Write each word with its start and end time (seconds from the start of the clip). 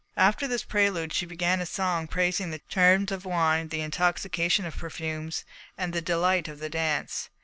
After 0.17 0.47
this 0.47 0.63
prelude 0.63 1.13
she 1.13 1.27
began 1.27 1.61
a 1.61 1.65
song 1.67 2.07
praising 2.07 2.49
the 2.49 2.63
charms 2.67 3.11
of 3.11 3.23
wine, 3.23 3.67
the 3.67 3.81
intoxication 3.81 4.65
of 4.65 4.75
perfumes, 4.75 5.45
and 5.77 5.93
the 5.93 6.01
delight 6.01 6.47
of 6.47 6.57
the 6.57 6.71
dance. 6.71 7.29